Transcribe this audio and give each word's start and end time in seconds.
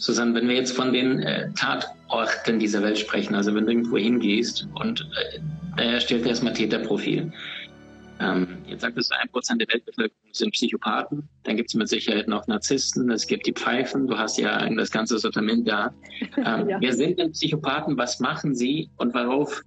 Susanne, 0.00 0.34
wenn 0.34 0.48
wir 0.48 0.56
jetzt 0.56 0.74
von 0.74 0.92
den 0.92 1.20
äh, 1.20 1.52
Tatorten 1.52 2.58
dieser 2.58 2.82
Welt 2.82 2.98
sprechen, 2.98 3.34
also 3.34 3.54
wenn 3.54 3.66
du 3.66 3.72
irgendwo 3.72 3.98
hingehst 3.98 4.66
und 4.74 5.06
äh, 5.76 5.92
er 5.92 6.00
stellt 6.00 6.26
erstmal 6.26 6.54
Täterprofil. 6.54 7.30
Ähm, 8.18 8.48
jetzt 8.66 8.80
sagtest 8.80 9.10
du, 9.10 9.16
ein 9.18 9.28
Prozent 9.28 9.60
der 9.60 9.68
Weltbevölkerung 9.68 10.32
sind 10.32 10.52
Psychopathen. 10.52 11.28
Dann 11.44 11.56
gibt 11.56 11.68
es 11.70 11.74
mit 11.74 11.88
Sicherheit 11.88 12.28
noch 12.28 12.46
Narzissten, 12.46 13.10
es 13.10 13.26
gibt 13.26 13.46
die 13.46 13.52
Pfeifen, 13.52 14.06
du 14.06 14.16
hast 14.16 14.38
ja 14.38 14.68
das 14.70 14.90
ganze 14.90 15.18
Sortiment 15.18 15.68
da. 15.68 15.92
Ähm, 16.36 16.68
ja. 16.68 16.80
Wer 16.80 16.92
sind 16.94 17.18
denn 17.18 17.32
Psychopathen? 17.32 17.98
Was 17.98 18.20
machen 18.20 18.54
sie 18.54 18.88
und 18.96 19.14
worauf, 19.14 19.62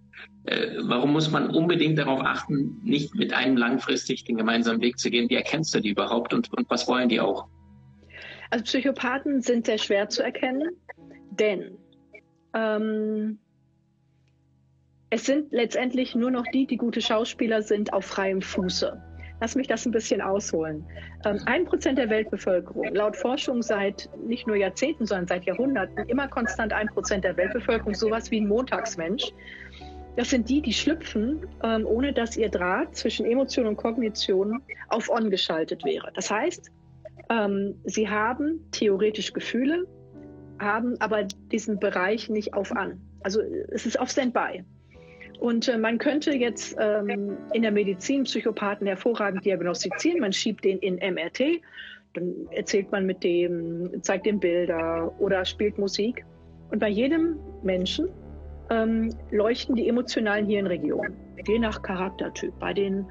äh, 0.45 0.77
warum 0.81 1.13
muss 1.13 1.29
man 1.29 1.49
unbedingt 1.49 1.99
darauf 1.99 2.21
achten, 2.21 2.79
nicht 2.83 3.13
mit 3.15 3.33
einem 3.33 3.57
langfristig 3.57 4.23
den 4.23 4.37
gemeinsamen 4.37 4.81
Weg 4.81 4.97
zu 4.97 5.11
gehen? 5.11 5.29
Wie 5.29 5.35
erkennst 5.35 5.75
du 5.75 5.79
die 5.79 5.89
überhaupt 5.89 6.33
und, 6.33 6.51
und 6.53 6.69
was 6.69 6.87
wollen 6.87 7.09
die 7.09 7.19
auch? 7.19 7.47
Also 8.53 8.65
Psychopathen 8.65 9.41
sind 9.41 9.65
sehr 9.65 9.79
schwer 9.79 10.09
zu 10.09 10.21
erkennen, 10.21 10.77
denn 11.31 11.75
ähm, 12.53 13.39
es 15.09 15.25
sind 15.25 15.51
letztendlich 15.51 16.13
nur 16.13 16.29
noch 16.29 16.45
die, 16.53 16.67
die 16.67 16.77
gute 16.77 17.01
Schauspieler 17.01 17.63
sind, 17.63 17.91
auf 17.93 18.05
freiem 18.05 18.43
Fuße. 18.43 19.01
Lass 19.41 19.55
mich 19.55 19.65
das 19.65 19.87
ein 19.87 19.91
bisschen 19.91 20.21
ausholen. 20.21 20.85
Ähm, 21.25 21.39
ein 21.47 21.65
Prozent 21.65 21.97
der 21.97 22.11
Weltbevölkerung, 22.11 22.93
laut 22.93 23.15
Forschung 23.15 23.63
seit 23.63 24.07
nicht 24.23 24.45
nur 24.45 24.55
Jahrzehnten, 24.55 25.07
sondern 25.07 25.25
seit 25.25 25.45
Jahrhunderten, 25.45 26.07
immer 26.07 26.27
konstant 26.27 26.73
ein 26.73 26.89
Prozent 26.89 27.23
der 27.23 27.35
Weltbevölkerung, 27.35 27.95
sowas 27.95 28.29
wie 28.29 28.39
ein 28.39 28.47
Montagsmensch. 28.47 29.31
Das 30.15 30.29
sind 30.29 30.47
die, 30.47 30.61
die 30.61 30.73
schlüpfen, 30.73 31.47
ähm, 31.63 31.87
ohne 31.87 32.13
dass 32.13 32.37
ihr 32.37 32.49
Draht 32.49 32.95
zwischen 32.95 33.25
Emotion 33.25 33.65
und 33.65 33.77
Kognition 33.77 34.61
auf 34.89 35.09
On 35.09 35.31
geschaltet 35.31 35.83
wäre. 35.83 36.11
Das 36.13 36.29
heißt, 36.29 36.69
ähm, 37.29 37.75
sie 37.85 38.09
haben 38.09 38.59
theoretisch 38.71 39.33
Gefühle, 39.33 39.85
haben 40.59 40.99
aber 40.99 41.23
diesen 41.51 41.79
Bereich 41.79 42.29
nicht 42.29 42.53
auf 42.53 42.71
an. 42.71 43.01
Also 43.21 43.41
es 43.69 43.85
ist 43.85 43.99
auf 43.99 44.09
Standby. 44.09 44.63
Und 45.39 45.67
äh, 45.67 45.77
man 45.77 45.97
könnte 45.97 46.33
jetzt 46.33 46.75
ähm, 46.79 47.37
in 47.53 47.61
der 47.61 47.71
Medizin 47.71 48.23
Psychopathen 48.23 48.87
hervorragend 48.87 49.43
diagnostizieren. 49.43 50.21
Man 50.21 50.31
schiebt 50.31 50.63
den 50.63 50.79
in 50.79 50.95
MRT, 50.95 51.61
dann 52.13 52.47
erzählt 52.51 52.91
man 52.91 53.05
mit 53.05 53.23
dem, 53.23 54.01
zeigt 54.03 54.25
dem 54.25 54.39
Bilder 54.39 55.13
oder 55.19 55.43
spielt 55.43 55.77
Musik. 55.77 56.23
Und 56.71 56.79
bei 56.79 56.89
jedem 56.89 57.37
Menschen 57.61 58.07
ähm, 58.69 59.09
leuchten 59.31 59.75
die 59.75 59.89
emotionalen 59.89 60.45
Hirnregionen, 60.45 61.13
je 61.47 61.59
nach 61.59 61.81
Charaktertyp. 61.81 62.53
Bei 62.59 62.73
den 62.73 63.05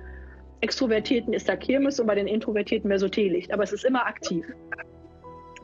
Extrovertierten 0.62 1.34
ist 1.34 1.48
da 1.48 1.56
Kirmes 1.56 2.00
und 2.00 2.06
bei 2.06 2.14
den 2.14 2.26
Introvertierten 2.26 2.88
mehr 2.88 2.98
so 2.98 3.08
Teelicht. 3.08 3.52
Aber 3.52 3.64
es 3.64 3.72
ist 3.72 3.84
immer 3.84 4.06
aktiv. 4.06 4.46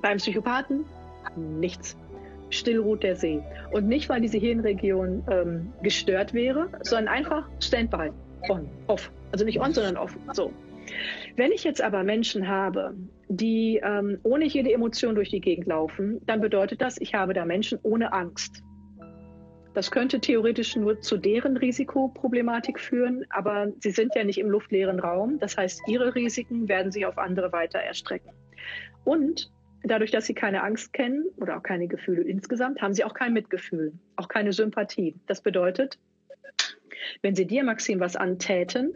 Beim 0.03 0.19
Psychopathen 0.19 0.85
nichts. 1.37 1.97
Still 2.51 2.81
ruht 2.81 3.03
der 3.03 3.15
See. 3.15 3.43
Und 3.71 3.87
nicht, 3.87 4.09
weil 4.09 4.21
diese 4.21 4.39
Hirnregion 4.39 5.25
ähm, 5.31 5.73
gestört 5.83 6.35
wäre, 6.35 6.69
sondern 6.83 7.09
einfach 7.09 7.49
Standby. 7.61 8.11
On, 8.49 8.69
off. 8.87 9.11
Also 9.33 9.45
nicht 9.45 9.61
on, 9.61 9.73
sondern 9.73 9.97
off. 9.97 10.17
So. 10.33 10.53
Wenn 11.37 11.53
ich 11.53 11.64
jetzt 11.64 11.83
aber 11.83 12.03
Menschen 12.03 12.48
habe, 12.48 12.95
die 13.29 13.81
ähm, 13.85 14.19
ohne 14.23 14.47
jede 14.47 14.73
Emotion 14.73 15.14
durch 15.14 15.31
die 15.31 15.41
Gegend 15.41 15.67
laufen, 15.67 16.20
dann 16.27 16.41
bedeutet 16.41 16.81
das, 16.81 17.01
ich 17.01 17.14
habe 17.14 17.35
da 17.35 17.45
Menschen 17.45 17.79
ohne 17.83 18.13
Angst. 18.13 18.63
Das 19.78 19.92
könnte 19.92 20.18
theoretisch 20.18 20.74
nur 20.74 21.00
zu 21.02 21.16
deren 21.16 21.56
Risikoproblematik 21.56 22.80
führen, 22.80 23.24
aber 23.30 23.68
sie 23.78 23.92
sind 23.92 24.12
ja 24.16 24.24
nicht 24.24 24.39
im 24.39 24.50
luftleeren 24.50 24.98
Raum. 24.98 25.39
Das 25.39 25.56
heißt, 25.56 25.83
ihre 25.86 26.16
Risiken 26.16 26.68
werden 26.68 26.90
sich 26.90 27.06
auf 27.06 27.16
andere 27.16 27.52
weiter 27.52 27.78
erstrecken. 27.78 28.33
Und 29.05 29.52
dadurch, 29.84 30.11
dass 30.11 30.27
sie 30.27 30.34
keine 30.34 30.64
Angst 30.64 30.92
kennen 30.92 31.27
oder 31.36 31.56
auch 31.56 31.62
keine 31.62 31.86
Gefühle 31.86 32.22
insgesamt, 32.22 32.83
haben 32.83 32.92
sie 32.92 33.05
auch 33.05 33.14
kein 33.14 33.33
Mitgefühl, 33.33 33.92
auch 34.16 34.27
keine 34.27 34.52
Sympathie. 34.52 35.14
Das 35.28 35.42
bedeutet, 35.42 35.96
wenn 37.22 37.36
sie 37.36 37.46
dir, 37.46 37.62
Maxim, 37.62 38.00
was 38.00 38.16
antäten, 38.16 38.95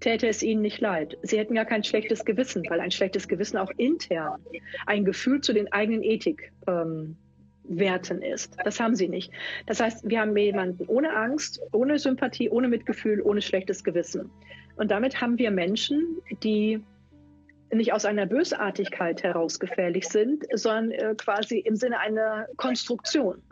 täte 0.00 0.26
es 0.26 0.42
ihnen 0.42 0.60
nicht 0.60 0.80
leid. 0.80 1.16
Sie 1.22 1.38
hätten 1.38 1.54
ja 1.54 1.64
kein 1.64 1.84
schlechtes 1.84 2.24
Gewissen, 2.24 2.64
weil 2.68 2.80
ein 2.80 2.90
schlechtes 2.90 3.28
Gewissen 3.28 3.58
auch 3.58 3.70
intern 3.76 4.40
ein 4.86 5.04
Gefühl 5.04 5.40
zu 5.40 5.52
den 5.52 5.72
eigenen 5.72 6.02
Ethik 6.02 6.50
ähm, 6.66 7.16
Werten 7.68 8.22
ist. 8.22 8.56
Das 8.64 8.80
haben 8.80 8.94
sie 8.94 9.08
nicht. 9.08 9.32
Das 9.66 9.80
heißt, 9.80 10.08
wir 10.08 10.20
haben 10.20 10.36
jemanden 10.36 10.86
ohne 10.86 11.14
Angst, 11.16 11.60
ohne 11.72 11.98
Sympathie, 11.98 12.50
ohne 12.50 12.68
Mitgefühl, 12.68 13.20
ohne 13.22 13.42
schlechtes 13.42 13.84
Gewissen. 13.84 14.30
Und 14.76 14.90
damit 14.90 15.20
haben 15.20 15.38
wir 15.38 15.50
Menschen, 15.50 16.18
die 16.42 16.82
nicht 17.72 17.92
aus 17.92 18.04
einer 18.04 18.26
Bösartigkeit 18.26 19.22
heraus 19.22 19.58
gefährlich 19.58 20.08
sind, 20.08 20.44
sondern 20.52 20.90
äh, 20.92 21.14
quasi 21.16 21.58
im 21.58 21.76
Sinne 21.76 21.98
einer 21.98 22.46
Konstruktion. 22.56 23.42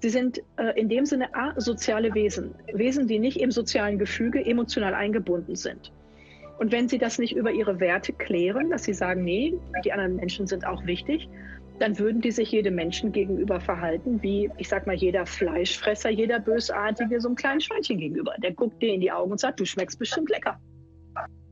Sie 0.00 0.10
sind 0.10 0.40
äh, 0.58 0.78
in 0.78 0.88
dem 0.88 1.06
Sinne 1.06 1.34
asoziale 1.34 2.14
Wesen, 2.14 2.54
Wesen, 2.72 3.08
die 3.08 3.18
nicht 3.18 3.40
im 3.40 3.50
sozialen 3.50 3.98
Gefüge 3.98 4.44
emotional 4.44 4.94
eingebunden 4.94 5.56
sind. 5.56 5.92
Und 6.58 6.72
wenn 6.72 6.88
sie 6.88 6.98
das 6.98 7.18
nicht 7.18 7.34
über 7.34 7.50
ihre 7.50 7.80
Werte 7.80 8.12
klären, 8.12 8.70
dass 8.70 8.84
sie 8.84 8.94
sagen, 8.94 9.24
nee, 9.24 9.54
die 9.84 9.92
anderen 9.92 10.16
Menschen 10.16 10.46
sind 10.46 10.66
auch 10.66 10.86
wichtig, 10.86 11.28
dann 11.78 11.98
würden 11.98 12.20
die 12.20 12.30
sich 12.30 12.52
jedem 12.52 12.74
Menschen 12.74 13.12
gegenüber 13.12 13.60
verhalten, 13.60 14.22
wie, 14.22 14.50
ich 14.56 14.68
sag 14.68 14.86
mal, 14.86 14.96
jeder 14.96 15.26
Fleischfresser, 15.26 16.10
jeder 16.10 16.38
Bösartige 16.38 17.20
so 17.20 17.28
einem 17.28 17.36
kleinen 17.36 17.60
Schweinchen 17.60 17.98
gegenüber. 17.98 18.34
Der 18.38 18.52
guckt 18.52 18.80
dir 18.82 18.94
in 18.94 19.00
die 19.00 19.12
Augen 19.12 19.32
und 19.32 19.40
sagt, 19.40 19.60
du 19.60 19.64
schmeckst 19.64 19.98
bestimmt 19.98 20.30
lecker. 20.30 20.58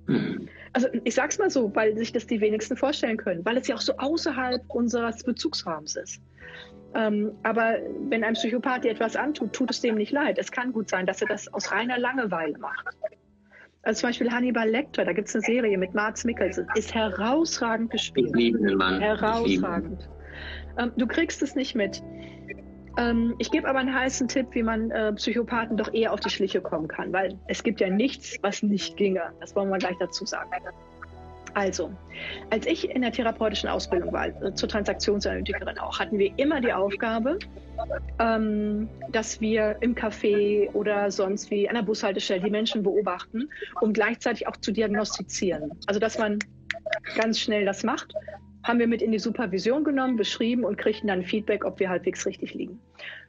Mhm. 0.06 0.48
Also 0.72 0.88
ich 1.04 1.14
sag's 1.14 1.38
mal 1.38 1.50
so, 1.50 1.74
weil 1.74 1.96
sich 1.96 2.12
das 2.12 2.26
die 2.26 2.40
wenigsten 2.40 2.76
vorstellen 2.76 3.16
können, 3.16 3.44
weil 3.44 3.56
es 3.56 3.68
ja 3.68 3.76
auch 3.76 3.80
so 3.80 3.96
außerhalb 3.96 4.62
unseres 4.68 5.22
Bezugsrahmens 5.22 5.96
ist. 5.96 6.20
Ähm, 6.94 7.32
aber 7.42 7.76
wenn 8.08 8.24
ein 8.24 8.34
Psychopath 8.34 8.84
etwas 8.84 9.16
antut, 9.16 9.52
tut 9.52 9.70
es 9.70 9.80
dem 9.80 9.96
nicht 9.96 10.12
leid. 10.12 10.38
Es 10.38 10.50
kann 10.50 10.72
gut 10.72 10.88
sein, 10.88 11.06
dass 11.06 11.20
er 11.20 11.28
das 11.28 11.52
aus 11.52 11.70
reiner 11.72 11.98
Langeweile 11.98 12.58
macht. 12.58 12.86
Also 13.84 14.00
zum 14.00 14.08
Beispiel 14.08 14.30
Hannibal 14.30 14.68
Lecter, 14.68 15.04
da 15.04 15.12
gibt 15.12 15.28
es 15.28 15.34
eine 15.34 15.42
Serie 15.42 15.76
mit 15.76 15.94
Mads 15.94 16.24
Mikkelsen, 16.24 16.66
ist 16.74 16.94
herausragend 16.94 17.90
gespielt. 17.90 18.30
Ich 18.30 18.34
liebe 18.34 18.58
den 18.58 18.76
Mann. 18.76 19.00
Herausragend. 19.00 20.08
Ähm, 20.78 20.92
du 20.96 21.06
kriegst 21.06 21.42
es 21.42 21.54
nicht 21.54 21.74
mit. 21.74 22.02
Ähm, 22.96 23.34
ich 23.38 23.50
gebe 23.50 23.68
aber 23.68 23.80
einen 23.80 23.94
heißen 23.94 24.28
Tipp, 24.28 24.46
wie 24.52 24.62
man 24.62 24.90
äh, 24.90 25.12
Psychopathen 25.14 25.76
doch 25.76 25.92
eher 25.92 26.12
auf 26.12 26.20
die 26.20 26.30
Schliche 26.30 26.60
kommen 26.60 26.88
kann, 26.88 27.12
weil 27.12 27.38
es 27.48 27.62
gibt 27.62 27.80
ja 27.80 27.90
nichts, 27.90 28.38
was 28.42 28.62
nicht 28.62 28.96
ginge. 28.96 29.32
Das 29.40 29.54
wollen 29.54 29.68
wir 29.68 29.78
gleich 29.78 29.96
dazu 29.98 30.24
sagen. 30.24 30.50
Also, 31.54 31.92
als 32.50 32.66
ich 32.66 32.90
in 32.90 33.02
der 33.02 33.12
therapeutischen 33.12 33.68
Ausbildung 33.68 34.12
war, 34.12 34.26
äh, 34.26 34.54
zur 34.54 34.68
Transaktionsanalytikerin 34.68 35.78
auch, 35.78 35.98
hatten 35.98 36.18
wir 36.18 36.32
immer 36.36 36.60
die 36.60 36.72
Aufgabe, 36.72 37.38
ähm, 38.18 38.88
dass 39.10 39.40
wir 39.40 39.76
im 39.80 39.94
Café 39.94 40.70
oder 40.72 41.10
sonst 41.10 41.50
wie 41.50 41.68
an 41.68 41.76
der 41.76 41.82
Bushaltestelle 41.82 42.40
die 42.40 42.50
Menschen 42.50 42.82
beobachten, 42.82 43.48
um 43.80 43.92
gleichzeitig 43.92 44.46
auch 44.48 44.56
zu 44.56 44.72
diagnostizieren. 44.72 45.70
Also, 45.86 46.00
dass 46.00 46.18
man 46.18 46.40
ganz 47.16 47.38
schnell 47.38 47.64
das 47.64 47.84
macht 47.84 48.12
haben 48.64 48.78
wir 48.78 48.88
mit 48.88 49.02
in 49.02 49.12
die 49.12 49.18
Supervision 49.18 49.84
genommen, 49.84 50.16
beschrieben 50.16 50.64
und 50.64 50.76
kriegten 50.76 51.08
dann 51.08 51.22
Feedback, 51.22 51.64
ob 51.64 51.78
wir 51.78 51.90
halbwegs 51.90 52.26
richtig 52.26 52.54
liegen. 52.54 52.80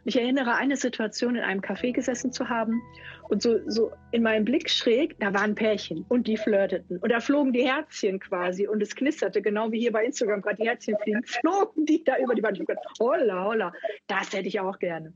Ich 0.05 0.15
erinnere 0.15 0.55
eine 0.55 0.77
Situation, 0.77 1.35
in 1.35 1.43
einem 1.43 1.61
Café 1.61 1.91
gesessen 1.91 2.31
zu 2.31 2.47
haben 2.47 2.81
und 3.23 3.41
so, 3.41 3.59
so 3.67 3.91
in 4.11 4.23
meinem 4.23 4.45
Blick 4.45 4.69
schräg, 4.69 5.19
da 5.19 5.33
waren 5.33 5.53
Pärchen 5.53 6.05
und 6.07 6.27
die 6.27 6.37
flirteten 6.37 6.97
und 6.99 7.11
da 7.11 7.19
flogen 7.19 7.51
die 7.51 7.67
Herzchen 7.67 8.19
quasi 8.19 8.67
und 8.67 8.81
es 8.81 8.95
knisterte, 8.95 9.41
genau 9.41 9.71
wie 9.71 9.79
hier 9.79 9.91
bei 9.91 10.05
Instagram 10.05 10.41
gerade 10.41 10.57
die 10.57 10.67
Herzchen 10.67 10.95
fliegen, 11.03 11.23
flogen 11.25 11.85
die 11.85 12.03
da 12.03 12.17
über 12.17 12.33
die 12.33 12.43
Wand. 12.43 12.59
Holla, 12.99 13.43
holla, 13.43 13.73
das 14.07 14.31
hätte 14.31 14.47
ich 14.47 14.59
auch 14.59 14.79
gerne. 14.79 15.13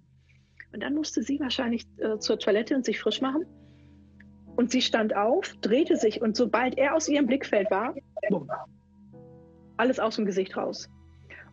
Und 0.73 0.83
dann 0.83 0.93
musste 0.93 1.23
sie 1.23 1.39
wahrscheinlich 1.39 1.85
äh, 1.97 2.19
zur 2.19 2.37
Toilette 2.37 2.75
und 2.75 2.85
sich 2.85 2.99
frisch 2.99 3.21
machen. 3.21 3.45
Und 4.55 4.71
sie 4.71 4.81
stand 4.81 5.15
auf, 5.15 5.55
drehte 5.61 5.95
sich 5.95 6.21
und 6.21 6.35
sobald 6.35 6.77
er 6.77 6.95
aus 6.95 7.07
ihrem 7.07 7.27
Blickfeld 7.27 7.71
war, 7.71 7.95
bumm, 8.29 8.49
alles 9.79 9.99
aus 9.99 10.15
dem 10.15 10.25
Gesicht 10.25 10.55
raus. 10.57 10.89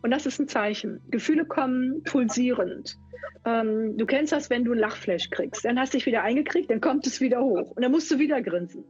Und 0.01 0.11
das 0.11 0.25
ist 0.25 0.39
ein 0.39 0.47
Zeichen. 0.47 1.01
Gefühle 1.09 1.45
kommen 1.45 2.03
pulsierend. 2.03 2.97
Ähm, 3.45 3.97
du 3.97 4.05
kennst 4.05 4.31
das, 4.31 4.49
wenn 4.49 4.63
du 4.63 4.73
ein 4.73 4.77
Lachflash 4.77 5.29
kriegst. 5.29 5.65
Dann 5.65 5.79
hast 5.79 5.93
du 5.93 5.97
dich 5.97 6.05
wieder 6.05 6.23
eingekriegt, 6.23 6.69
dann 6.69 6.81
kommt 6.81 7.07
es 7.07 7.19
wieder 7.19 7.41
hoch. 7.41 7.71
Und 7.71 7.81
dann 7.81 7.91
musst 7.91 8.11
du 8.11 8.19
wieder 8.19 8.41
grinsen. 8.41 8.83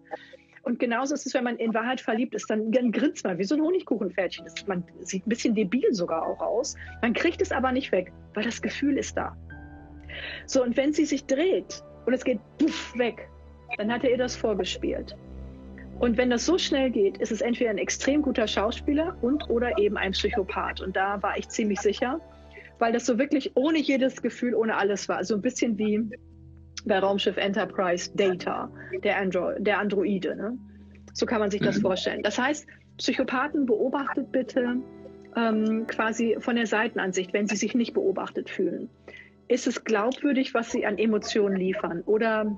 Und 0.64 0.80
genauso 0.80 1.14
ist 1.14 1.26
es, 1.26 1.34
wenn 1.34 1.46
man 1.46 1.56
in 1.58 1.74
Wahrheit 1.74 2.02
verliebt 2.02 2.36
ist, 2.36 2.50
dann, 2.50 2.72
dann 2.72 2.92
grinst 2.92 3.24
man 3.24 3.38
wie 3.38 3.46
so 3.46 3.56
ein 3.56 3.62
Honigkuchenpferdchen. 3.62 4.46
Das, 4.46 4.68
man 4.68 4.84
sieht 5.00 5.26
ein 5.26 5.30
bisschen 5.30 5.56
debil 5.56 5.94
sogar 5.94 6.28
auch 6.28 6.42
aus. 6.42 6.76
Man 7.02 7.14
kriegt 7.14 7.42
es 7.42 7.54
aber 7.54 7.72
nicht 7.72 7.94
weg, 7.94 8.12
weil 8.34 8.44
das 8.44 8.62
Gefühl 8.62 8.98
ist 8.98 9.16
da. 9.16 9.38
So, 10.46 10.64
und 10.64 10.76
wenn 10.76 10.92
sie 10.92 11.06
sich 11.06 11.26
dreht 11.26 11.84
und 12.06 12.14
es 12.14 12.26
geht 12.26 12.40
puff 12.58 12.98
weg, 12.98 13.30
dann 13.78 13.92
hat 13.92 14.04
er 14.04 14.12
ihr 14.12 14.18
das 14.18 14.36
vorgespielt. 14.36 15.16
Und 16.00 16.18
wenn 16.18 16.30
das 16.30 16.46
so 16.46 16.58
schnell 16.58 16.92
geht, 16.92 17.18
ist 17.18 17.32
es 17.32 17.42
entweder 17.42 17.72
ein 17.72 17.80
extrem 17.80 18.22
guter 18.22 18.48
Schauspieler 18.48 19.18
und 19.22 19.50
oder 19.50 19.78
eben 19.80 19.98
ein 19.98 20.12
Psychopath. 20.12 20.82
Und 20.82 20.96
da 20.96 21.22
war 21.24 21.38
ich 21.38 21.50
ziemlich 21.50 21.80
sicher, 21.80 22.22
weil 22.80 22.94
das 22.94 23.06
so 23.06 23.18
wirklich 23.18 23.52
ohne 23.56 23.80
jedes 23.80 24.22
Gefühl, 24.22 24.54
ohne 24.54 24.76
alles 24.76 25.10
war. 25.10 25.24
So 25.24 25.36
ein 25.36 25.42
bisschen 25.42 25.78
wie 25.78 26.08
bei 26.86 27.00
Raumschiff 27.00 27.38
Enterprise 27.38 28.12
Data, 28.16 28.70
der, 29.04 29.18
Andro 29.18 29.54
der 29.58 29.80
Androide. 29.80 30.36
Ne? 30.36 30.58
So 31.14 31.26
kann 31.26 31.40
man 31.40 31.50
sich 31.50 31.62
das 31.62 31.78
mhm. 31.78 31.82
vorstellen. 31.82 32.22
Das 32.22 32.38
heißt, 32.38 32.68
Psychopathen 32.98 33.66
beobachtet 33.66 34.32
bitte 34.32 34.78
ähm, 35.36 35.88
quasi 35.88 36.38
von 36.40 36.56
der 36.56 36.68
Seitenansicht, 36.68 37.34
wenn 37.34 37.48
sie 37.48 37.56
sich 37.56 37.74
nicht 37.74 37.94
beobachtet 37.94 38.50
fühlen. 38.50 38.90
Ist 39.48 39.66
es 39.66 39.84
glaubwürdig, 39.84 40.54
was 40.54 40.72
sie 40.72 40.86
an 40.86 40.98
Emotionen 40.98 41.56
liefern 41.58 42.02
oder 42.06 42.58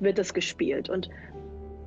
wird 0.00 0.18
das 0.18 0.34
gespielt? 0.34 0.88
Und 0.90 1.08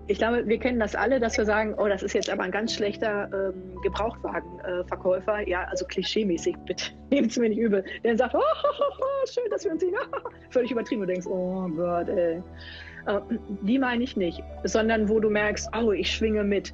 ich 0.07 0.17
glaube, 0.17 0.47
wir 0.47 0.57
kennen 0.57 0.79
das 0.79 0.95
alle, 0.95 1.19
dass 1.19 1.37
wir 1.37 1.45
sagen, 1.45 1.73
oh, 1.77 1.87
das 1.87 2.03
ist 2.03 2.13
jetzt 2.13 2.29
aber 2.29 2.43
ein 2.43 2.51
ganz 2.51 2.73
schlechter 2.73 3.29
ähm, 3.33 3.81
Gebrauchtwagenverkäufer. 3.81 5.47
ja, 5.47 5.63
also 5.65 5.85
klischeemäßig, 5.85 6.55
bitte 6.65 6.85
nehmt 7.11 7.31
es 7.31 7.37
mir 7.37 7.49
nicht 7.49 7.59
übel. 7.59 7.83
Der 8.03 8.17
sagt, 8.17 8.35
oh, 8.35 8.39
schön, 9.31 9.49
dass 9.49 9.63
wir 9.63 9.71
uns 9.71 9.81
sehen. 9.81 9.93
Völlig 10.49 10.71
übertrieben. 10.71 11.01
Du 11.01 11.07
denkst, 11.07 11.27
oh 11.27 11.67
Gott, 11.69 12.09
ey. 12.09 12.41
Äh, 13.07 13.19
die 13.61 13.79
meine 13.79 14.03
ich 14.03 14.15
nicht, 14.17 14.43
sondern 14.63 15.09
wo 15.09 15.19
du 15.19 15.29
merkst, 15.29 15.69
oh, 15.75 15.91
ich 15.91 16.11
schwinge 16.11 16.43
mit. 16.43 16.73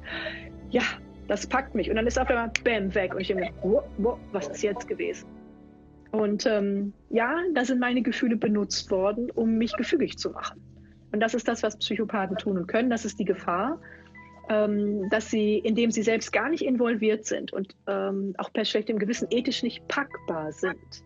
Ja, 0.70 0.82
das 1.28 1.46
packt 1.46 1.74
mich. 1.74 1.88
Und 1.90 1.96
dann 1.96 2.06
ist 2.06 2.18
auf 2.18 2.28
einmal, 2.28 2.50
bam, 2.64 2.94
weg. 2.94 3.14
Und 3.14 3.20
ich 3.20 3.28
denke, 3.28 3.52
wow, 3.62 3.84
wow, 3.98 4.18
was 4.32 4.48
ist 4.48 4.62
jetzt 4.62 4.88
gewesen? 4.88 5.26
Und 6.10 6.46
ähm, 6.46 6.92
ja, 7.10 7.36
da 7.54 7.64
sind 7.64 7.80
meine 7.80 8.02
Gefühle 8.02 8.36
benutzt 8.36 8.90
worden, 8.90 9.30
um 9.30 9.58
mich 9.58 9.76
gefügig 9.76 10.18
zu 10.18 10.30
machen. 10.30 10.60
Und 11.12 11.20
das 11.20 11.34
ist 11.34 11.48
das, 11.48 11.62
was 11.62 11.78
Psychopathen 11.78 12.36
tun 12.36 12.58
und 12.58 12.66
können. 12.66 12.90
Das 12.90 13.04
ist 13.04 13.18
die 13.18 13.24
Gefahr, 13.24 13.80
ähm, 14.48 15.08
dass 15.10 15.30
sie, 15.30 15.58
indem 15.58 15.90
sie 15.90 16.02
selbst 16.02 16.32
gar 16.32 16.48
nicht 16.48 16.62
involviert 16.62 17.24
sind 17.24 17.52
und 17.52 17.74
ähm, 17.86 18.34
auch 18.38 18.52
per 18.52 18.64
schlechtem 18.64 18.98
Gewissen 18.98 19.28
ethisch 19.30 19.62
nicht 19.62 19.86
packbar 19.88 20.52
sind, 20.52 21.04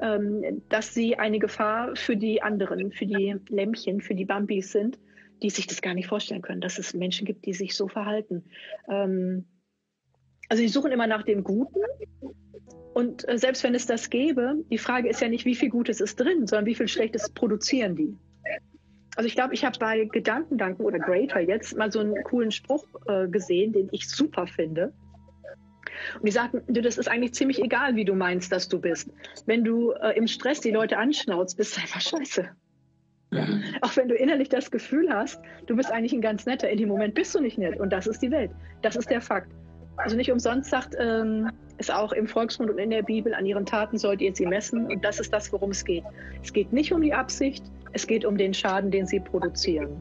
ähm, 0.00 0.62
dass 0.68 0.92
sie 0.92 1.16
eine 1.16 1.38
Gefahr 1.38 1.96
für 1.96 2.16
die 2.16 2.42
anderen, 2.42 2.92
für 2.92 3.06
die 3.06 3.36
Lämmchen, 3.48 4.00
für 4.00 4.14
die 4.14 4.24
Bambis 4.24 4.72
sind, 4.72 4.98
die 5.42 5.50
sich 5.50 5.66
das 5.66 5.82
gar 5.82 5.94
nicht 5.94 6.08
vorstellen 6.08 6.42
können, 6.42 6.60
dass 6.60 6.78
es 6.78 6.94
Menschen 6.94 7.26
gibt, 7.26 7.46
die 7.46 7.54
sich 7.54 7.74
so 7.74 7.88
verhalten. 7.88 8.44
Ähm, 8.88 9.46
also 10.48 10.62
sie 10.62 10.68
suchen 10.68 10.92
immer 10.92 11.06
nach 11.06 11.22
dem 11.22 11.42
Guten. 11.42 11.80
Und 12.92 13.28
äh, 13.28 13.38
selbst 13.38 13.64
wenn 13.64 13.74
es 13.74 13.86
das 13.86 14.10
gäbe, 14.10 14.56
die 14.70 14.78
Frage 14.78 15.08
ist 15.08 15.20
ja 15.20 15.28
nicht, 15.28 15.44
wie 15.44 15.54
viel 15.54 15.70
Gutes 15.70 16.00
ist 16.00 16.20
drin, 16.20 16.46
sondern 16.46 16.66
wie 16.66 16.74
viel 16.74 16.88
Schlechtes 16.88 17.30
produzieren 17.30 17.96
die. 17.96 18.16
Also 19.16 19.26
ich 19.26 19.34
glaube, 19.34 19.54
ich 19.54 19.64
habe 19.64 19.78
bei 19.78 20.04
Gedankendanken 20.04 20.84
oder 20.84 20.98
Greater 20.98 21.40
jetzt 21.40 21.76
mal 21.76 21.90
so 21.92 22.00
einen 22.00 22.22
coolen 22.24 22.50
Spruch 22.50 22.84
äh, 23.06 23.28
gesehen, 23.28 23.72
den 23.72 23.88
ich 23.92 24.08
super 24.08 24.46
finde. 24.46 24.92
Und 26.14 26.26
die 26.26 26.32
sagten, 26.32 26.62
du, 26.66 26.82
das 26.82 26.98
ist 26.98 27.08
eigentlich 27.08 27.34
ziemlich 27.34 27.62
egal, 27.62 27.94
wie 27.94 28.04
du 28.04 28.14
meinst, 28.14 28.50
dass 28.50 28.68
du 28.68 28.80
bist. 28.80 29.10
Wenn 29.46 29.64
du 29.64 29.92
äh, 29.92 30.16
im 30.16 30.26
Stress 30.26 30.60
die 30.60 30.70
Leute 30.70 30.98
anschnauzt, 30.98 31.56
bist 31.56 31.76
du 31.76 31.80
einfach 31.80 32.00
scheiße. 32.00 32.48
Ja. 33.32 33.46
Auch 33.80 33.96
wenn 33.96 34.08
du 34.08 34.14
innerlich 34.14 34.48
das 34.48 34.70
Gefühl 34.70 35.12
hast, 35.12 35.40
du 35.66 35.76
bist 35.76 35.90
eigentlich 35.90 36.12
ein 36.12 36.20
ganz 36.20 36.46
netter, 36.46 36.68
in 36.68 36.78
dem 36.78 36.88
Moment 36.88 37.14
bist 37.14 37.34
du 37.34 37.40
nicht 37.40 37.58
nett. 37.58 37.78
Und 37.80 37.92
das 37.92 38.06
ist 38.06 38.20
die 38.22 38.30
Welt. 38.30 38.50
Das 38.82 38.96
ist 38.96 39.10
der 39.10 39.20
Fakt. 39.20 39.50
Also 39.96 40.16
nicht 40.16 40.30
umsonst 40.30 40.70
sagt 40.70 40.94
ähm, 40.98 41.50
es 41.78 41.90
auch 41.90 42.12
im 42.12 42.26
Volksmund 42.26 42.70
und 42.70 42.78
in 42.78 42.90
der 42.90 43.02
Bibel, 43.02 43.34
an 43.34 43.46
ihren 43.46 43.66
Taten 43.66 43.98
sollt 43.98 44.20
ihr 44.20 44.34
sie 44.34 44.46
messen. 44.46 44.86
Und 44.86 45.04
das 45.04 45.20
ist 45.20 45.32
das, 45.32 45.52
worum 45.52 45.70
es 45.70 45.84
geht. 45.84 46.04
Es 46.42 46.52
geht 46.52 46.72
nicht 46.72 46.92
um 46.92 47.00
die 47.00 47.14
Absicht, 47.14 47.64
es 47.94 48.06
geht 48.06 48.24
um 48.24 48.36
den 48.36 48.52
Schaden, 48.52 48.90
den 48.90 49.06
sie 49.06 49.20
produzieren. 49.20 50.00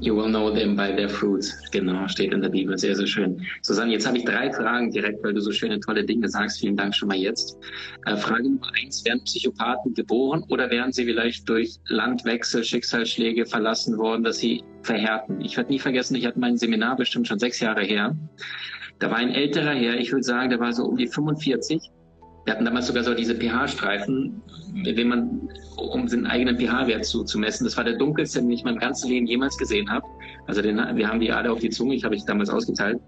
You 0.00 0.16
will 0.16 0.28
know 0.28 0.50
them 0.50 0.74
by 0.74 0.92
their 0.92 1.08
fruits. 1.08 1.70
Genau, 1.70 2.08
steht 2.08 2.32
in 2.32 2.42
der 2.42 2.48
Bibel. 2.48 2.76
Sehr, 2.76 2.96
sehr 2.96 3.06
schön. 3.06 3.40
Susanne, 3.62 3.92
jetzt 3.92 4.04
habe 4.06 4.18
ich 4.18 4.24
drei 4.24 4.52
Fragen 4.52 4.90
direkt, 4.90 5.22
weil 5.22 5.34
du 5.34 5.40
so 5.40 5.52
schöne, 5.52 5.78
tolle 5.78 6.04
Dinge 6.04 6.28
sagst. 6.28 6.58
Vielen 6.58 6.76
Dank 6.76 6.96
schon 6.96 7.08
mal 7.08 7.16
jetzt. 7.16 7.56
Äh, 8.04 8.16
Frage 8.16 8.42
Nummer 8.42 8.72
eins. 8.82 9.04
Werden 9.04 9.22
Psychopathen 9.22 9.94
geboren 9.94 10.44
oder 10.48 10.68
werden 10.68 10.92
sie 10.92 11.04
vielleicht 11.04 11.48
durch 11.48 11.78
Landwechsel, 11.86 12.64
Schicksalsschläge 12.64 13.46
verlassen 13.46 13.96
worden, 13.96 14.24
dass 14.24 14.38
sie 14.38 14.64
verhärten? 14.82 15.40
Ich 15.40 15.56
werde 15.56 15.70
nie 15.70 15.78
vergessen, 15.78 16.16
ich 16.16 16.26
hatte 16.26 16.40
mein 16.40 16.56
Seminar 16.56 16.96
bestimmt 16.96 17.28
schon 17.28 17.38
sechs 17.38 17.60
Jahre 17.60 17.84
her. 17.84 18.16
Da 18.98 19.10
war 19.10 19.18
ein 19.18 19.30
älterer 19.30 19.74
Herr, 19.74 19.98
ich 20.00 20.10
würde 20.10 20.24
sagen, 20.24 20.50
der 20.50 20.58
war 20.58 20.72
so 20.72 20.84
um 20.86 20.96
die 20.96 21.06
45 21.06 21.92
wir 22.44 22.52
hatten 22.52 22.64
damals 22.64 22.86
sogar 22.86 23.04
so 23.04 23.14
diese 23.14 23.34
pH-Streifen, 23.34 24.42
denen 24.84 25.08
man, 25.08 25.48
um 25.76 26.06
seinen 26.08 26.26
eigenen 26.26 26.58
pH-Wert 26.58 27.04
zu, 27.04 27.24
zu 27.24 27.38
messen. 27.38 27.64
Das 27.64 27.76
war 27.76 27.84
der 27.84 27.96
dunkelste, 27.96 28.40
den 28.40 28.50
ich 28.50 28.60
in 28.60 28.66
meinem 28.66 28.78
ganzen 28.78 29.08
Leben 29.08 29.26
jemals 29.26 29.56
gesehen 29.56 29.90
habe. 29.90 30.04
Also 30.46 30.60
den, 30.60 30.76
wir 30.76 31.08
haben 31.08 31.20
die 31.20 31.32
alle 31.32 31.50
auf 31.50 31.60
die 31.60 31.70
Zunge, 31.70 31.94
ich 31.94 32.04
habe 32.04 32.14
ich 32.14 32.24
damals 32.24 32.50
ausgeteilt. 32.50 33.00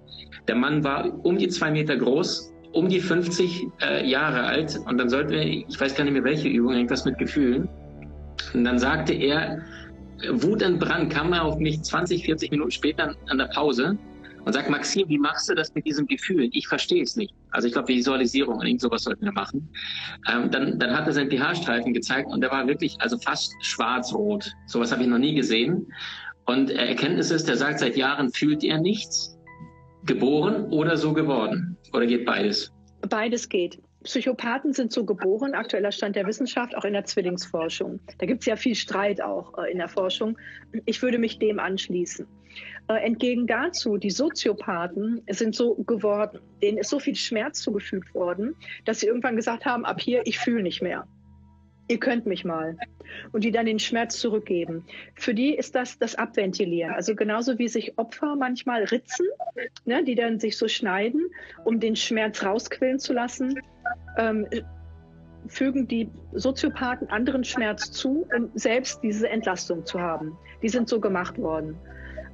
Der 0.49 0.55
Mann 0.55 0.83
war 0.85 1.13
um 1.25 1.37
die 1.37 1.49
zwei 1.49 1.71
Meter 1.71 1.97
groß, 1.97 2.53
um 2.73 2.89
die 2.89 3.01
50 3.01 3.67
äh, 3.83 4.09
Jahre 4.09 4.43
alt 4.45 4.79
und 4.87 4.99
dann 4.99 5.09
sollten 5.09 5.33
wir, 5.33 5.43
ich 5.43 5.79
weiß 5.79 5.95
gar 5.95 6.05
nicht 6.05 6.13
mehr 6.13 6.25
welche 6.25 6.49
Übung, 6.49 6.73
irgendwas 6.73 7.05
mit 7.05 7.19
Gefühlen. 7.19 7.69
Und 8.55 8.65
dann 8.65 8.79
sagte 8.79 9.13
er, 9.13 9.61
Wut 10.31 10.63
und 10.63 10.79
Brand 10.79 11.13
kam 11.13 11.33
er 11.33 11.45
auf 11.45 11.59
mich 11.59 11.83
20, 11.83 12.25
40 12.25 12.51
Minuten 12.51 12.71
später 12.71 13.15
an 13.29 13.39
der 13.39 13.47
Pause 13.47 13.99
und 14.47 14.53
sagt, 14.53 14.71
Maxim, 14.71 15.09
wie 15.09 15.19
machst 15.19 15.49
du 15.49 15.55
das 15.55 15.75
mit 15.75 15.85
diesem 15.87 16.07
Gefühl? 16.07 16.49
Ich 16.53 16.69
verstehe 16.69 17.03
es 17.03 17.17
nicht. 17.17 17.35
Also 17.51 17.67
ich 17.67 17.75
glaube, 17.75 17.89
Visualisierung 17.89 18.59
und 18.59 18.67
irgend 18.67 18.81
sowas 18.81 19.03
sollten 19.03 19.25
wir 19.25 19.33
machen. 19.33 19.69
Ähm, 20.31 20.53
dann, 20.53 20.79
dann 20.79 20.97
hat 20.97 21.09
er 21.09 21.13
seinen 21.13 21.31
pH-Streifen 21.31 21.93
gezeigt 21.93 22.29
und 22.29 22.41
der 22.41 22.53
war 22.53 22.65
wirklich 22.69 22.97
also 23.01 23.19
fast 23.19 23.53
schwarz-rot. 23.61 24.53
Sowas 24.67 24.93
habe 24.93 25.03
ich 25.03 25.09
noch 25.09 25.19
nie 25.19 25.35
gesehen. 25.35 25.93
Und 26.45 26.71
Erkenntnis 26.71 27.33
ist, 27.33 27.49
der 27.49 27.57
sagt, 27.57 27.81
seit 27.81 27.97
Jahren 27.97 28.33
fühlt 28.33 28.63
er 28.63 28.79
nichts. 28.79 29.37
Geboren 30.05 30.67
oder 30.67 30.97
so 30.97 31.13
geworden? 31.13 31.77
Oder 31.93 32.07
geht 32.07 32.25
beides? 32.25 32.73
Beides 33.09 33.49
geht. 33.49 33.81
Psychopathen 34.05 34.73
sind 34.73 34.93
so 34.93 35.05
geboren, 35.05 35.55
aktueller 35.55 35.91
Stand 35.91 36.15
der 36.15 36.25
Wissenschaft, 36.25 36.77
auch 36.77 36.85
in 36.85 36.93
der 36.93 37.05
Zwillingsforschung. 37.05 37.99
Da 38.19 38.27
gibt 38.27 38.43
es 38.43 38.47
ja 38.47 38.55
viel 38.55 38.77
Streit 38.77 39.21
auch 39.21 39.59
äh, 39.59 39.73
in 39.73 39.79
der 39.79 39.89
Forschung. 39.89 40.39
Ich 40.85 41.03
würde 41.03 41.19
mich 41.19 41.41
dem 41.41 41.59
anschließen. 41.59 42.29
Äh, 42.89 43.05
entgegen 43.05 43.47
dazu, 43.47 43.97
die 43.97 44.11
Soziopathen 44.11 45.23
sind 45.29 45.55
so 45.55 45.75
geworden, 45.75 46.41
denen 46.63 46.79
ist 46.79 46.91
so 46.91 47.01
viel 47.01 47.17
Schmerz 47.17 47.61
zugefügt 47.61 48.15
worden, 48.15 48.55
dass 48.85 49.01
sie 49.01 49.07
irgendwann 49.07 49.37
gesagt 49.37 49.67
haben, 49.67 49.85
ab 49.85 50.01
hier, 50.01 50.23
ich 50.25 50.39
fühle 50.39 50.63
nicht 50.63 50.83
mehr. 50.83 51.07
Ihr 51.89 51.99
könnt 51.99 52.27
mich 52.27 52.45
mal. 52.45 52.77
Und 53.33 53.45
die 53.45 53.53
dann 53.53 53.67
den 53.67 53.79
Schmerz 53.79 54.19
zurückgeben. 54.19 54.85
Für 55.15 55.35
die 55.35 55.55
ist 55.55 55.75
das 55.77 55.99
das 55.99 56.17
Abventilieren. 56.17 56.93
Also 56.93 57.15
genauso 57.15 57.59
wie 57.59 57.69
sich 57.69 57.97
Opfer 57.99 58.35
manchmal 58.35 58.83
ritzen, 58.85 59.27
ne, 59.85 60.03
die 60.03 60.17
dann 60.17 60.41
sich 60.41 60.57
so 60.57 60.67
schneiden, 60.67 61.27
um 61.65 61.79
den 61.79 61.95
Schmerz 61.95 62.45
rausquillen 62.45 62.99
zu 62.99 63.13
lassen, 63.13 63.61
ähm, 64.19 64.47
fügen 65.49 65.87
die 65.87 66.11
Soziopathen 66.33 67.09
anderen 67.11 67.45
Schmerz 67.45 67.93
zu, 67.93 68.27
um 68.37 68.51
selbst 68.55 69.03
diese 69.03 69.29
Entlastung 69.29 69.87
zu 69.87 70.01
haben. 70.01 70.37
Die 70.63 70.69
sind 70.69 70.89
so 70.89 71.01
gemacht 71.01 71.39
worden. 71.39 71.77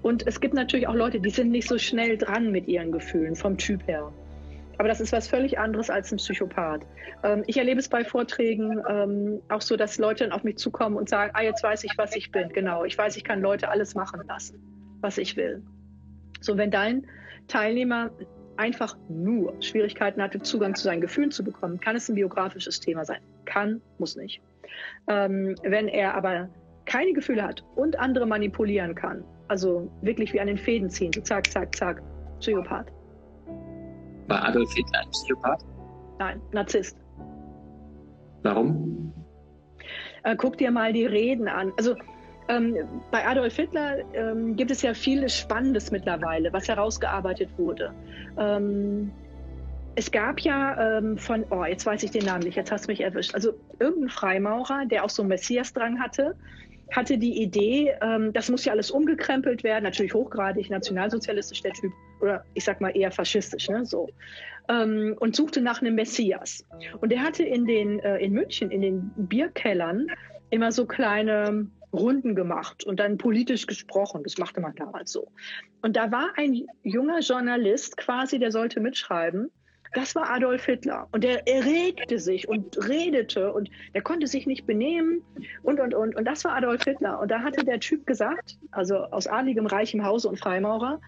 Und 0.02 0.26
es 0.26 0.40
gibt 0.40 0.54
natürlich 0.54 0.88
auch 0.88 0.94
Leute, 0.94 1.20
die 1.20 1.30
sind 1.30 1.50
nicht 1.50 1.68
so 1.68 1.78
schnell 1.78 2.18
dran 2.18 2.50
mit 2.50 2.66
ihren 2.66 2.92
Gefühlen 2.92 3.36
vom 3.36 3.56
Typ 3.56 3.86
her. 3.86 4.12
Aber 4.78 4.88
das 4.88 5.00
ist 5.00 5.12
was 5.12 5.28
völlig 5.28 5.58
anderes 5.58 5.90
als 5.90 6.10
ein 6.10 6.16
Psychopath. 6.16 6.84
Ähm, 7.22 7.44
ich 7.46 7.56
erlebe 7.56 7.78
es 7.78 7.88
bei 7.88 8.04
Vorträgen 8.04 8.82
ähm, 8.88 9.40
auch 9.48 9.60
so, 9.60 9.76
dass 9.76 9.98
Leute 9.98 10.24
dann 10.24 10.32
auf 10.32 10.42
mich 10.42 10.56
zukommen 10.56 10.96
und 10.96 11.08
sagen, 11.08 11.30
ah, 11.34 11.42
jetzt 11.42 11.62
weiß 11.62 11.84
ich, 11.84 11.92
was 11.96 12.16
ich 12.16 12.32
bin. 12.32 12.48
Genau, 12.48 12.84
ich 12.84 12.98
weiß, 12.98 13.16
ich 13.16 13.22
kann 13.22 13.40
Leute 13.40 13.68
alles 13.68 13.94
machen 13.94 14.22
lassen, 14.26 14.60
was 15.00 15.18
ich 15.18 15.36
will. 15.36 15.62
So, 16.40 16.56
wenn 16.56 16.72
dein 16.72 17.06
Teilnehmer 17.46 18.10
einfach 18.56 18.96
nur 19.08 19.54
Schwierigkeiten 19.62 20.20
hatte, 20.20 20.42
Zugang 20.42 20.74
zu 20.74 20.82
seinen 20.82 21.00
Gefühlen 21.00 21.30
zu 21.30 21.44
bekommen, 21.44 21.78
kann 21.80 21.94
es 21.94 22.08
ein 22.08 22.16
biografisches 22.16 22.80
Thema 22.80 23.04
sein. 23.04 23.20
Kann, 23.44 23.80
muss 23.98 24.16
nicht. 24.16 24.40
Ähm, 25.06 25.54
wenn 25.62 25.88
er 25.88 26.14
aber 26.14 26.48
keine 26.86 27.12
Gefühle 27.12 27.42
hat 27.42 27.64
und 27.76 27.98
andere 27.98 28.26
manipulieren 28.26 28.94
kann, 28.94 29.24
also 29.52 29.90
wirklich 30.00 30.32
wie 30.32 30.40
an 30.40 30.46
den 30.46 30.56
Fäden 30.56 30.88
ziehen. 30.88 31.12
So 31.12 31.20
zack, 31.20 31.46
zack, 31.46 31.76
zack. 31.76 32.02
Psychopath. 32.40 32.86
War 34.28 34.48
Adolf 34.48 34.72
Hitler 34.72 35.00
ein 35.00 35.10
Psychopath? 35.10 35.62
Nein, 36.18 36.40
Narzisst. 36.52 36.96
Warum? 38.42 39.12
Äh, 40.24 40.36
guck 40.36 40.56
dir 40.56 40.70
mal 40.70 40.94
die 40.94 41.04
Reden 41.04 41.48
an. 41.48 41.70
Also 41.76 41.94
ähm, 42.48 42.76
bei 43.10 43.26
Adolf 43.26 43.54
Hitler 43.56 43.98
ähm, 44.14 44.56
gibt 44.56 44.70
es 44.70 44.80
ja 44.80 44.94
vieles 44.94 45.36
Spannendes 45.36 45.90
mittlerweile, 45.90 46.50
was 46.54 46.66
herausgearbeitet 46.66 47.50
wurde. 47.58 47.92
Ähm, 48.38 49.12
es 49.96 50.10
gab 50.10 50.40
ja 50.40 50.96
ähm, 50.96 51.18
von, 51.18 51.44
oh, 51.50 51.64
jetzt 51.64 51.84
weiß 51.84 52.02
ich 52.04 52.10
den 52.10 52.24
Namen 52.24 52.44
nicht, 52.44 52.56
jetzt 52.56 52.72
hast 52.72 52.86
du 52.86 52.92
mich 52.92 53.02
erwischt. 53.02 53.34
Also 53.34 53.52
irgendein 53.78 54.08
Freimaurer, 54.08 54.86
der 54.86 55.04
auch 55.04 55.10
so 55.10 55.20
einen 55.22 55.28
Messias-Drang 55.28 56.00
hatte, 56.00 56.34
hatte 56.90 57.18
die 57.18 57.40
Idee, 57.42 57.94
ähm, 58.02 58.32
das 58.32 58.50
muss 58.50 58.64
ja 58.64 58.72
alles 58.72 58.90
umgekrempelt 58.90 59.64
werden, 59.64 59.84
natürlich 59.84 60.14
hochgradig 60.14 60.68
nationalsozialistisch 60.70 61.62
der 61.62 61.72
Typ 61.72 61.92
oder 62.20 62.44
ich 62.54 62.64
sag 62.64 62.80
mal 62.80 62.90
eher 62.90 63.10
faschistisch, 63.10 63.68
ne, 63.68 63.84
so 63.84 64.08
ähm, 64.68 65.16
und 65.18 65.36
suchte 65.36 65.60
nach 65.60 65.80
einem 65.80 65.94
Messias. 65.94 66.64
Und 67.00 67.12
er 67.12 67.22
hatte 67.22 67.44
in 67.44 67.66
den 67.66 68.00
äh, 68.00 68.18
in 68.18 68.32
München 68.32 68.70
in 68.70 68.82
den 68.82 69.10
Bierkellern 69.16 70.06
immer 70.50 70.72
so 70.72 70.86
kleine 70.86 71.66
Runden 71.92 72.34
gemacht 72.34 72.84
und 72.84 73.00
dann 73.00 73.18
politisch 73.18 73.66
gesprochen. 73.66 74.22
Das 74.24 74.38
machte 74.38 74.60
man 74.60 74.74
damals 74.74 75.12
so. 75.12 75.28
Und 75.82 75.96
da 75.96 76.10
war 76.10 76.30
ein 76.36 76.66
junger 76.82 77.20
Journalist 77.20 77.96
quasi, 77.96 78.38
der 78.38 78.50
sollte 78.50 78.80
mitschreiben. 78.80 79.50
Das 79.94 80.14
war 80.14 80.30
Adolf 80.30 80.64
Hitler. 80.64 81.06
Und 81.12 81.22
der 81.22 81.46
erregte 81.46 82.18
sich 82.18 82.48
und 82.48 82.76
redete 82.88 83.52
und 83.52 83.70
der 83.94 84.02
konnte 84.02 84.26
sich 84.26 84.46
nicht 84.46 84.66
benehmen 84.66 85.22
und, 85.62 85.80
und, 85.80 85.94
und. 85.94 86.16
Und 86.16 86.24
das 86.24 86.44
war 86.44 86.56
Adolf 86.56 86.84
Hitler. 86.84 87.20
Und 87.20 87.30
da 87.30 87.40
hatte 87.40 87.64
der 87.64 87.78
Typ 87.78 88.06
gesagt, 88.06 88.58
also 88.70 88.96
aus 88.96 89.26
adligem, 89.26 89.66
reichem 89.66 90.04
Hause 90.04 90.28
und 90.28 90.38
Freimaurer, 90.38 91.00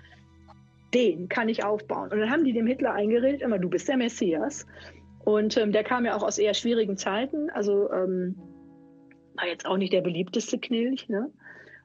den 0.92 1.28
kann 1.28 1.48
ich 1.48 1.64
aufbauen. 1.64 2.10
Und 2.12 2.20
dann 2.20 2.30
haben 2.30 2.44
die 2.44 2.52
dem 2.52 2.66
Hitler 2.66 2.92
eingeredet, 2.92 3.40
immer, 3.40 3.58
du 3.58 3.70
bist 3.70 3.88
der 3.88 3.96
Messias. 3.96 4.66
Und 5.24 5.56
ähm, 5.56 5.72
der 5.72 5.84
kam 5.84 6.04
ja 6.04 6.14
auch 6.14 6.22
aus 6.22 6.38
eher 6.38 6.54
schwierigen 6.54 6.98
Zeiten. 6.98 7.48
Also 7.50 7.90
ähm, 7.90 8.36
war 9.34 9.46
jetzt 9.46 9.66
auch 9.66 9.78
nicht 9.78 9.92
der 9.92 10.02
beliebteste 10.02 10.58
Knilch. 10.58 11.08
Ne? 11.08 11.30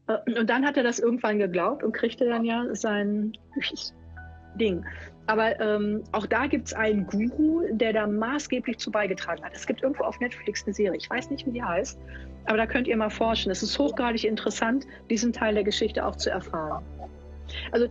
Äh, 0.07 0.39
und 0.39 0.49
dann 0.49 0.65
hat 0.65 0.75
er 0.75 0.83
das 0.83 0.99
irgendwann 0.99 1.39
geglaubt 1.39 1.83
und 1.83 1.93
kriegte 1.93 2.25
dann 2.25 2.43
ja 2.43 2.65
sein 2.75 3.33
Ding. 4.55 4.85
Aber 5.29 5.59
ähm, 5.59 6.03
auch 6.11 6.25
da 6.25 6.47
gibt 6.47 6.69
es 6.69 6.73
einen 6.73 7.05
Guru, 7.05 7.61
der 7.69 7.93
da 7.93 8.07
maßgeblich 8.07 8.79
zu 8.79 8.89
beigetragen 8.89 9.43
hat. 9.43 9.51
Es 9.53 9.67
gibt 9.67 9.83
irgendwo 9.83 10.03
auf 10.03 10.19
Netflix 10.19 10.65
eine 10.65 10.73
Serie, 10.73 10.97
ich 10.97 11.07
weiß 11.07 11.29
nicht, 11.29 11.45
wie 11.45 11.51
die 11.51 11.61
heißt, 11.61 11.99
aber 12.45 12.57
da 12.57 12.65
könnt 12.65 12.87
ihr 12.87 12.97
mal 12.97 13.11
forschen. 13.11 13.51
Es 13.51 13.61
ist 13.61 13.77
hochgradig 13.77 14.23
interessant, 14.23 14.87
diesen 15.07 15.31
Teil 15.31 15.53
der 15.53 15.63
Geschichte 15.63 16.03
auch 16.03 16.15
zu 16.15 16.31
erfahren. 16.31 16.83
Also 17.71 17.89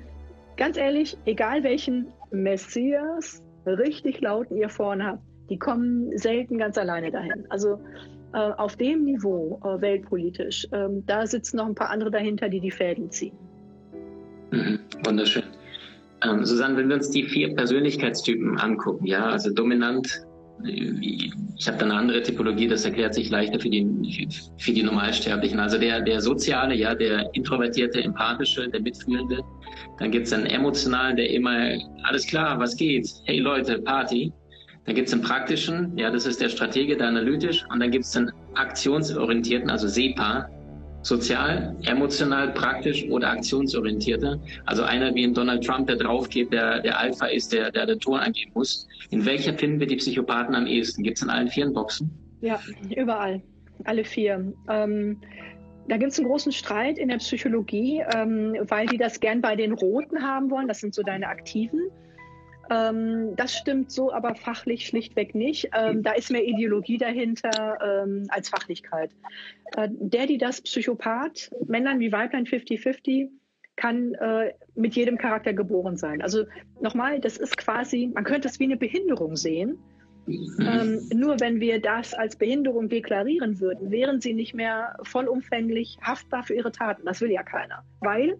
ganz 0.56 0.76
ehrlich, 0.76 1.16
egal 1.26 1.62
welchen 1.62 2.08
Messias 2.32 3.40
richtig 3.66 4.20
lauten 4.20 4.56
ihr 4.56 4.68
vorne 4.68 5.06
habt, 5.06 5.22
die 5.48 5.60
kommen 5.60 6.10
selten 6.18 6.58
ganz 6.58 6.76
alleine 6.76 7.12
dahin. 7.12 7.46
Also 7.50 7.78
äh, 8.32 8.38
auf 8.38 8.74
dem 8.74 9.04
Niveau 9.04 9.60
äh, 9.62 9.80
weltpolitisch, 9.80 10.66
äh, 10.72 10.88
da 11.06 11.24
sitzen 11.24 11.58
noch 11.58 11.66
ein 11.66 11.76
paar 11.76 11.90
andere 11.90 12.10
dahinter, 12.10 12.48
die 12.48 12.58
die 12.58 12.72
Fäden 12.72 13.12
ziehen. 13.12 13.38
Mhm, 14.50 14.80
wunderschön. 15.04 15.44
Ähm, 16.24 16.44
Susanne, 16.44 16.76
wenn 16.76 16.88
wir 16.88 16.96
uns 16.96 17.10
die 17.10 17.24
vier 17.24 17.54
Persönlichkeitstypen 17.54 18.58
angucken, 18.58 19.06
ja, 19.06 19.26
also 19.26 19.52
dominant, 19.52 20.22
ich 20.64 21.68
habe 21.68 21.78
da 21.78 21.84
eine 21.84 21.94
andere 21.94 22.22
Typologie, 22.22 22.66
das 22.66 22.84
erklärt 22.84 23.14
sich 23.14 23.30
leichter 23.30 23.60
für 23.60 23.70
die, 23.70 24.28
für 24.58 24.72
die 24.72 24.82
Normalsterblichen. 24.82 25.60
Also 25.60 25.78
der, 25.78 26.00
der 26.00 26.20
soziale, 26.20 26.74
ja, 26.74 26.94
der 26.94 27.30
introvertierte, 27.34 28.02
empathische, 28.02 28.68
der 28.68 28.80
mitfühlende. 28.80 29.40
Dann 29.98 30.10
gibt 30.10 30.26
es 30.26 30.32
einen 30.32 30.46
emotionalen, 30.46 31.16
der 31.16 31.30
immer, 31.30 31.78
alles 32.02 32.26
klar, 32.26 32.58
was 32.58 32.76
geht? 32.76 33.08
Hey 33.24 33.38
Leute, 33.38 33.78
Party. 33.78 34.32
Dann 34.84 34.94
gibt 34.94 35.08
es 35.08 35.12
den 35.12 35.22
praktischen, 35.22 35.96
ja, 35.96 36.10
das 36.10 36.26
ist 36.26 36.40
der 36.40 36.48
Stratege, 36.48 36.96
der 36.96 37.08
analytisch. 37.08 37.64
Und 37.70 37.80
dann 37.80 37.90
gibt 37.90 38.04
es 38.04 38.12
den 38.12 38.32
aktionsorientierten, 38.54 39.70
also 39.70 39.86
SEPA, 39.86 40.48
sozial, 41.02 41.76
emotional, 41.84 42.52
praktisch 42.52 43.08
oder 43.10 43.30
aktionsorientierter. 43.30 44.38
Also 44.66 44.82
einer 44.82 45.14
wie 45.14 45.24
ein 45.24 45.34
Donald 45.34 45.64
Trump, 45.64 45.86
der 45.86 45.96
draufgeht, 45.96 46.52
der, 46.52 46.80
der 46.80 46.98
Alpha 46.98 47.26
ist, 47.26 47.52
der, 47.52 47.70
der 47.70 47.86
den 47.86 48.00
Ton 48.00 48.18
angeben 48.18 48.52
muss. 48.54 48.86
In 49.10 49.24
welcher 49.24 49.54
finden 49.54 49.80
wir 49.80 49.86
die 49.86 49.96
Psychopathen 49.96 50.54
am 50.54 50.66
ehesten? 50.66 51.02
Gibt 51.02 51.18
es 51.18 51.22
in 51.22 51.30
allen 51.30 51.48
vier 51.48 51.70
Boxen? 51.70 52.10
Ja, 52.40 52.60
überall. 52.94 53.40
Alle 53.84 54.04
vier. 54.04 54.52
Ähm, 54.68 55.20
da 55.88 55.96
gibt 55.96 56.12
es 56.12 56.18
einen 56.18 56.28
großen 56.28 56.52
Streit 56.52 56.98
in 56.98 57.08
der 57.08 57.16
Psychologie, 57.16 58.02
ähm, 58.14 58.56
weil 58.68 58.86
die 58.86 58.98
das 58.98 59.20
gern 59.20 59.40
bei 59.40 59.56
den 59.56 59.72
Roten 59.72 60.22
haben 60.22 60.50
wollen. 60.50 60.68
Das 60.68 60.80
sind 60.80 60.94
so 60.94 61.02
deine 61.02 61.28
Aktiven. 61.28 61.90
Ähm, 62.70 63.34
das 63.36 63.56
stimmt 63.56 63.90
so 63.90 64.12
aber 64.12 64.34
fachlich 64.34 64.86
schlichtweg 64.86 65.34
nicht. 65.34 65.70
Ähm, 65.74 66.02
da 66.02 66.12
ist 66.12 66.30
mehr 66.30 66.46
Ideologie 66.46 66.98
dahinter 66.98 67.78
ähm, 67.82 68.26
als 68.28 68.48
Fachlichkeit. 68.48 69.10
Äh, 69.76 69.88
der, 69.90 70.26
die 70.26 70.38
das 70.38 70.60
Psychopath, 70.60 71.50
Männern 71.66 72.00
wie 72.00 72.12
Weiblein 72.12 72.46
50-50, 72.46 73.28
kann 73.76 74.14
äh, 74.14 74.52
mit 74.74 74.96
jedem 74.96 75.18
Charakter 75.18 75.54
geboren 75.54 75.96
sein. 75.96 76.20
Also 76.20 76.44
nochmal, 76.80 77.20
das 77.20 77.36
ist 77.36 77.56
quasi, 77.56 78.10
man 78.12 78.24
könnte 78.24 78.48
es 78.48 78.58
wie 78.58 78.64
eine 78.64 78.76
Behinderung 78.76 79.36
sehen. 79.36 79.78
Ähm, 80.28 81.08
nur 81.14 81.40
wenn 81.40 81.58
wir 81.60 81.80
das 81.80 82.12
als 82.12 82.36
Behinderung 82.36 82.90
deklarieren 82.90 83.60
würden, 83.60 83.90
wären 83.90 84.20
sie 84.20 84.34
nicht 84.34 84.52
mehr 84.52 84.96
vollumfänglich 85.02 85.96
haftbar 86.02 86.42
für 86.42 86.54
ihre 86.54 86.70
Taten. 86.70 87.06
Das 87.06 87.22
will 87.22 87.30
ja 87.30 87.42
keiner. 87.42 87.82
Weil 88.00 88.38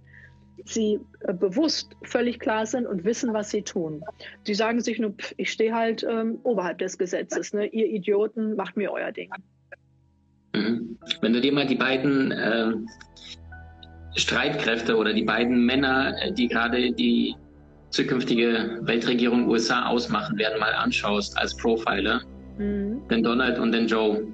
sie 0.64 1.00
äh, 1.20 1.32
bewusst 1.32 1.96
völlig 2.02 2.38
klar 2.38 2.66
sind 2.66 2.86
und 2.86 3.04
wissen, 3.04 3.32
was 3.32 3.50
sie 3.50 3.62
tun. 3.62 4.02
Sie 4.44 4.54
sagen 4.54 4.80
sich 4.80 4.98
nur, 4.98 5.12
pff, 5.12 5.34
ich 5.36 5.52
stehe 5.52 5.74
halt 5.74 6.04
ähm, 6.08 6.38
oberhalb 6.42 6.78
des 6.78 6.98
Gesetzes. 6.98 7.52
Ne? 7.52 7.66
Ihr 7.66 7.86
Idioten, 7.86 8.56
macht 8.56 8.76
mir 8.76 8.92
euer 8.92 9.12
Ding. 9.12 9.30
Mhm. 10.54 10.98
Wenn 11.20 11.32
du 11.32 11.40
dir 11.40 11.52
mal 11.52 11.66
die 11.66 11.76
beiden 11.76 12.32
äh, 12.32 12.72
Streitkräfte 14.16 14.96
oder 14.96 15.12
die 15.12 15.24
beiden 15.24 15.64
Männer, 15.64 16.14
äh, 16.20 16.32
die 16.32 16.48
gerade 16.48 16.92
die 16.92 17.34
zukünftige 17.90 18.78
Weltregierung 18.82 19.48
USA 19.48 19.86
ausmachen 19.86 20.36
werden, 20.38 20.58
mal 20.60 20.74
anschaust 20.74 21.38
als 21.38 21.56
Profiler, 21.56 22.22
mhm. 22.58 23.06
den 23.08 23.22
Donald 23.22 23.58
und 23.58 23.72
den 23.72 23.86
Joe, 23.86 24.26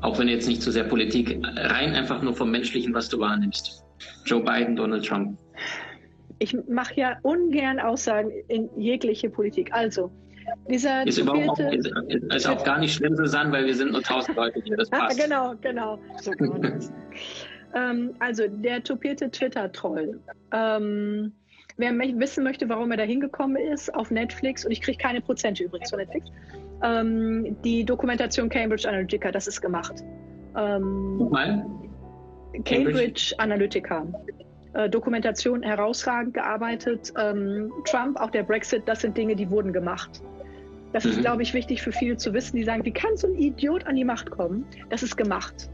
auch 0.00 0.18
wenn 0.18 0.28
jetzt 0.28 0.48
nicht 0.48 0.62
zu 0.62 0.70
sehr 0.70 0.84
Politik, 0.84 1.38
rein 1.56 1.94
einfach 1.94 2.22
nur 2.22 2.34
vom 2.34 2.50
Menschlichen, 2.50 2.92
was 2.92 3.08
du 3.08 3.18
wahrnimmst. 3.18 3.83
Joe 4.24 4.42
Biden, 4.42 4.76
Donald 4.76 5.04
Trump? 5.04 5.38
Ich 6.38 6.56
mache 6.68 6.94
ja 6.96 7.18
ungern 7.22 7.78
Aussagen 7.78 8.30
in 8.48 8.68
jegliche 8.76 9.30
Politik. 9.30 9.72
Also, 9.72 10.10
dieser 10.68 11.06
ist, 11.06 11.18
überhaupt, 11.18 11.60
ist, 11.60 11.90
ist 12.34 12.48
auch 12.48 12.64
gar 12.64 12.78
nicht 12.78 12.94
schlimm, 12.94 13.16
Susanne, 13.16 13.52
weil 13.52 13.66
wir 13.66 13.74
sind 13.74 13.92
nur 13.92 14.02
tausend 14.02 14.36
Leute 14.36 14.60
hier. 14.62 14.76
Das 14.76 14.90
passt. 14.90 15.20
genau, 15.22 15.54
genau. 15.60 15.98
So 16.20 16.32
ähm, 17.74 18.14
also, 18.18 18.44
der 18.48 18.82
topierte 18.82 19.30
Twitter-Troll. 19.30 20.20
Ähm, 20.52 21.32
wer 21.76 21.92
wissen 21.92 22.44
möchte, 22.44 22.68
warum 22.68 22.90
er 22.90 22.98
da 22.98 23.04
hingekommen 23.04 23.56
ist, 23.56 23.94
auf 23.94 24.10
Netflix, 24.10 24.64
und 24.64 24.72
ich 24.72 24.80
kriege 24.80 24.98
keine 24.98 25.20
Prozente 25.20 25.64
übrigens 25.64 25.90
von 25.90 25.98
Netflix, 25.98 26.30
ähm, 26.82 27.56
die 27.64 27.84
Dokumentation 27.84 28.48
Cambridge 28.48 28.88
Analytica, 28.88 29.30
das 29.30 29.46
ist 29.46 29.60
gemacht. 29.60 29.94
Ähm, 30.56 31.18
Nochmal? 31.18 31.64
Cambridge 32.64 33.34
Analytica. 33.38 34.06
Äh, 34.74 34.90
Dokumentation 34.90 35.62
herausragend 35.62 36.34
gearbeitet. 36.34 37.12
Ähm, 37.18 37.72
Trump, 37.84 38.20
auch 38.20 38.30
der 38.30 38.42
Brexit, 38.42 38.82
das 38.86 39.00
sind 39.00 39.16
Dinge, 39.16 39.36
die 39.36 39.48
wurden 39.48 39.72
gemacht. 39.72 40.22
Das 40.92 41.04
mhm. 41.04 41.10
ist, 41.10 41.20
glaube 41.20 41.42
ich, 41.42 41.54
wichtig 41.54 41.82
für 41.82 41.92
viele 41.92 42.16
zu 42.16 42.32
wissen, 42.34 42.56
die 42.56 42.64
sagen, 42.64 42.84
wie 42.84 42.92
kann 42.92 43.16
so 43.16 43.28
ein 43.28 43.36
Idiot 43.36 43.86
an 43.86 43.96
die 43.96 44.04
Macht 44.04 44.30
kommen? 44.30 44.66
Das 44.90 45.02
ist 45.02 45.16
gemacht. 45.16 45.70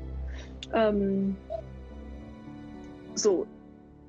Ähm, 0.75 1.37
so, 3.15 3.47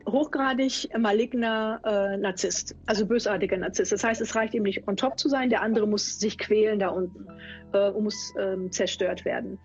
hochgradig 0.07 0.89
maligner 0.97 1.79
äh, 1.85 2.17
Narzisst, 2.17 2.75
also 2.85 3.05
bösartiger 3.05 3.57
Narzisst. 3.57 3.91
Das 3.91 4.03
heißt, 4.03 4.21
es 4.21 4.35
reicht 4.35 4.53
ihm 4.53 4.63
nicht 4.63 4.87
on 4.87 4.97
top 4.97 5.17
zu 5.17 5.29
sein, 5.29 5.49
der 5.49 5.61
andere 5.61 5.87
muss 5.87 6.19
sich 6.19 6.37
quälen 6.37 6.79
da 6.79 6.89
unten 6.89 7.27
äh, 7.73 7.89
und 7.91 8.03
muss 8.03 8.33
ähm, 8.39 8.71
zerstört 8.71 9.25
werden. 9.25 9.57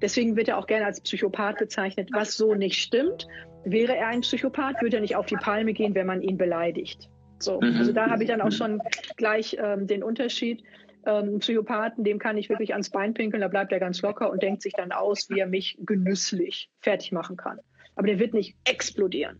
Deswegen 0.00 0.36
wird 0.36 0.48
er 0.48 0.58
auch 0.58 0.66
gerne 0.66 0.86
als 0.86 1.00
Psychopath 1.00 1.58
bezeichnet, 1.58 2.10
was 2.12 2.36
so 2.36 2.54
nicht 2.54 2.80
stimmt. 2.80 3.26
Wäre 3.64 3.96
er 3.96 4.08
ein 4.08 4.20
Psychopath, 4.20 4.82
würde 4.82 4.96
er 4.96 5.00
nicht 5.00 5.16
auf 5.16 5.26
die 5.26 5.36
Palme 5.36 5.72
gehen, 5.72 5.94
wenn 5.94 6.06
man 6.06 6.22
ihn 6.22 6.36
beleidigt. 6.36 7.08
So, 7.38 7.60
mhm. 7.60 7.76
also 7.78 7.92
da 7.92 8.10
habe 8.10 8.22
ich 8.22 8.28
dann 8.28 8.40
auch 8.40 8.52
schon 8.52 8.80
gleich 9.16 9.56
ähm, 9.58 9.86
den 9.86 10.02
Unterschied. 10.02 10.62
Ähm, 11.06 11.38
Psychopathen, 11.38 12.04
dem 12.04 12.18
kann 12.18 12.38
ich 12.38 12.48
wirklich 12.48 12.72
ans 12.72 12.90
Bein 12.90 13.12
pinkeln, 13.12 13.42
da 13.42 13.48
bleibt 13.48 13.72
er 13.72 13.80
ganz 13.80 14.00
locker 14.00 14.30
und 14.30 14.42
denkt 14.42 14.62
sich 14.62 14.72
dann 14.72 14.90
aus, 14.92 15.28
wie 15.28 15.38
er 15.38 15.46
mich 15.46 15.78
genüsslich 15.84 16.70
fertig 16.80 17.12
machen 17.12 17.36
kann. 17.36 17.58
Aber 17.96 18.06
der 18.06 18.18
wird 18.18 18.32
nicht 18.32 18.56
explodieren. 18.66 19.38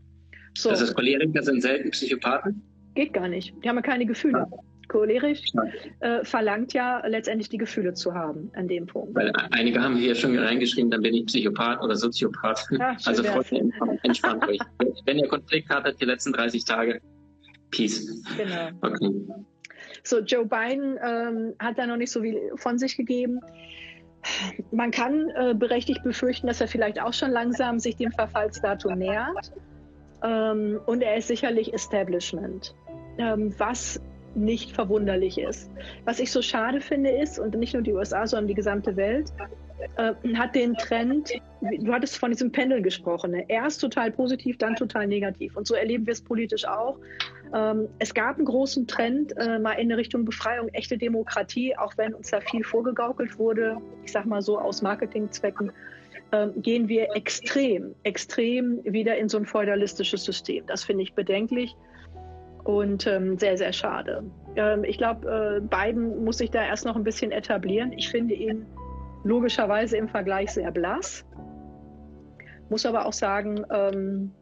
So. 0.57 0.71
Das 0.71 0.83
heißt, 0.83 0.95
Choleriker 0.95 1.43
sind 1.43 1.63
selten 1.63 1.91
Psychopathen? 1.91 2.63
Geht 2.95 3.13
gar 3.13 3.29
nicht. 3.29 3.55
Die 3.65 3.69
haben 3.69 3.77
ja 3.77 3.83
keine 3.83 4.07
Gefühle. 4.07 4.47
Ja 4.51 4.59
cholerisch 4.95 5.43
äh, 5.99 6.25
verlangt 6.25 6.73
ja 6.73 7.05
letztendlich 7.05 7.49
die 7.49 7.59
Gefühle 7.59 7.95
zu 7.95 8.15
haben 8.15 8.53
an 8.55 8.69
dem 8.69 8.87
Punkt. 8.87 9.13
Weil 9.17 9.33
einige 9.51 9.83
haben 9.83 9.97
hier 9.97 10.15
schon 10.15 10.39
reingeschrieben, 10.39 10.89
dann 10.89 11.03
bin 11.03 11.15
ich 11.15 11.27
Psychopath 11.27 11.83
oder 11.83 11.97
Soziopath. 11.97 12.65
Ach, 12.79 12.97
also 13.05 13.25
Freunde, 13.25 13.73
entspannt 14.05 14.47
euch. 14.47 14.59
Wenn 15.05 15.19
ihr 15.19 15.27
Konflikt 15.27 15.69
hattet 15.69 16.01
die 16.01 16.05
letzten 16.05 16.33
30 16.33 16.65
Tage, 16.65 17.01
Peace. 17.73 18.23
Genau. 18.37 18.69
Okay. 18.83 19.11
So, 20.05 20.21
Joe 20.21 20.47
Biden 20.47 20.97
ähm, 21.05 21.55
hat 21.59 21.77
da 21.77 21.87
noch 21.89 21.97
nicht 21.97 22.13
so 22.13 22.21
viel 22.21 22.53
von 22.55 22.79
sich 22.79 22.97
gegeben. 22.97 23.41
Man 24.71 24.93
kann 24.93 25.29
äh, 25.31 25.55
berechtigt 25.55 26.05
befürchten, 26.05 26.47
dass 26.47 26.61
er 26.61 26.69
vielleicht 26.69 27.03
auch 27.03 27.13
schon 27.13 27.33
langsam 27.33 27.81
sich 27.81 27.97
dem 27.97 28.13
Verfallsdatum 28.13 28.97
nähert. 28.97 29.51
Ähm, 30.23 30.79
und 30.87 31.03
er 31.03 31.17
ist 31.17 31.27
sicherlich 31.27 31.75
Establishment. 31.75 32.77
Ähm, 33.19 33.53
was 33.59 34.01
nicht 34.37 34.73
verwunderlich 34.73 35.39
ist. 35.39 35.71
Was 36.05 36.21
ich 36.21 36.31
so 36.31 36.43
schade 36.43 36.81
finde 36.81 37.11
ist, 37.11 37.39
und 37.39 37.55
nicht 37.55 37.75
nur 37.75 37.83
die 37.83 37.93
USA, 37.93 38.27
sondern 38.27 38.49
die 38.49 38.55
gesamte 38.55 38.97
Welt, 38.97 39.33
äh, 39.97 40.15
hat 40.35 40.55
den 40.55 40.75
Trend, 40.75 41.33
du 41.61 41.93
hattest 41.93 42.19
von 42.19 42.31
diesem 42.31 42.51
Pendeln 42.51 42.83
gesprochen, 42.83 43.33
ne? 43.33 43.45
erst 43.49 43.81
total 43.81 44.11
positiv, 44.11 44.59
dann 44.59 44.77
total 44.77 45.07
negativ. 45.07 45.57
Und 45.57 45.67
so 45.67 45.75
erleben 45.75 46.07
wir 46.07 46.13
es 46.13 46.23
politisch 46.23 46.65
auch. 46.67 46.99
Ähm, 47.55 47.89
es 47.99 48.15
gab 48.15 48.37
einen 48.37 48.47
großen 48.47 48.87
Trend 48.87 49.37
äh, 49.37 49.59
mal 49.59 49.73
in 49.73 49.93
Richtung 49.93 50.25
Befreiung, 50.25 50.69
echte 50.69 50.97
Demokratie, 50.97 51.77
auch 51.77 51.93
wenn 51.97 52.15
uns 52.15 52.31
da 52.31 52.41
viel 52.41 52.65
vorgegaukelt 52.65 53.39
wurde. 53.39 53.77
Ich 54.05 54.13
sage 54.13 54.29
mal 54.29 54.43
so 54.43 54.59
aus 54.59 54.83
Marketingzwecken 54.83 55.71
ähm, 56.33 56.63
gehen 56.63 56.89
wir 56.89 57.15
extrem, 57.15 57.95
extrem 58.03 58.81
wieder 58.85 59.17
in 59.17 59.29
so 59.29 59.39
ein 59.39 59.47
feudalistisches 59.47 60.25
System. 60.25 60.65
Das 60.67 60.83
finde 60.85 61.03
ich 61.03 61.15
bedenklich 61.15 61.77
und 62.65 63.07
ähm, 63.07 63.39
sehr, 63.39 63.57
sehr 63.57 63.73
schade. 63.73 64.25
Ähm, 64.57 64.85
ich 64.85 64.99
glaube, 64.99 65.29
äh, 65.29 65.61
Biden 65.61 66.25
muss 66.25 66.39
sich 66.39 66.51
da 66.51 66.65
erst 66.65 66.85
noch 66.85 66.97
ein 66.97 67.05
bisschen 67.05 67.31
etablieren. 67.31 67.93
Ich 67.93 68.09
finde 68.09 68.35
ihn 68.35 68.67
logischerweise 69.25 69.97
im 69.97 70.09
Vergleich 70.09 70.51
sehr 70.53 70.71
blass. 70.71 71.25
Muss 72.71 72.87
aber 72.87 73.07
auch 73.07 73.13
sagen, 73.13 73.65
ähm, 73.71 74.33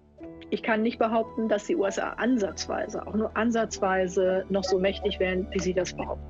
ich 0.50 0.62
kann 0.62 0.82
nicht 0.82 0.98
behaupten, 0.98 1.48
dass 1.48 1.66
die 1.66 1.76
USA 1.76 2.10
ansatzweise, 2.10 3.06
auch 3.06 3.14
nur 3.14 3.36
ansatzweise 3.36 4.44
noch 4.50 4.64
so 4.64 4.78
mächtig 4.78 5.18
wären, 5.18 5.46
wie 5.50 5.58
sie 5.58 5.74
das 5.74 5.92
behaupten. 5.92 6.24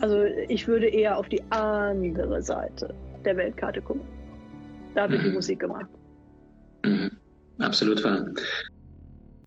Also 0.00 0.24
ich 0.48 0.68
würde 0.68 0.86
eher 0.86 1.18
auf 1.18 1.28
die 1.28 1.42
andere 1.50 2.42
Seite 2.42 2.94
der 3.24 3.36
Weltkarte 3.36 3.82
gucken. 3.82 4.02
Da 4.94 5.10
wird 5.10 5.22
mhm. 5.22 5.26
die 5.26 5.32
Musik 5.32 5.60
gemacht. 5.60 5.88
Mhm. 6.84 7.10
Absolut 7.58 8.02
wahr. 8.04 8.26